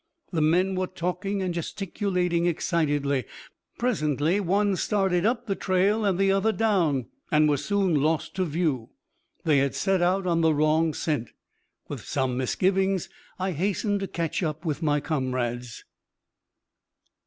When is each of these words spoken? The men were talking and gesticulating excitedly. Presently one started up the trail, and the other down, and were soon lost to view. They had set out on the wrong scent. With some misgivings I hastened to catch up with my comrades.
The 0.31 0.41
men 0.41 0.73
were 0.73 0.87
talking 0.87 1.43
and 1.43 1.53
gesticulating 1.53 2.47
excitedly. 2.47 3.25
Presently 3.77 4.39
one 4.39 4.75
started 4.75 5.27
up 5.27 5.45
the 5.45 5.53
trail, 5.53 6.05
and 6.05 6.17
the 6.17 6.31
other 6.31 6.51
down, 6.51 7.05
and 7.29 7.47
were 7.47 7.55
soon 7.57 7.93
lost 7.93 8.33
to 8.37 8.45
view. 8.45 8.89
They 9.43 9.59
had 9.59 9.75
set 9.75 10.01
out 10.01 10.25
on 10.25 10.41
the 10.41 10.55
wrong 10.55 10.95
scent. 10.95 11.29
With 11.87 12.01
some 12.01 12.35
misgivings 12.35 13.09
I 13.37 13.51
hastened 13.51 13.99
to 13.99 14.07
catch 14.07 14.41
up 14.41 14.65
with 14.65 14.81
my 14.81 15.01
comrades. 15.01 15.83